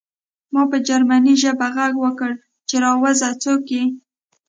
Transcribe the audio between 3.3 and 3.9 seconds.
څوک یې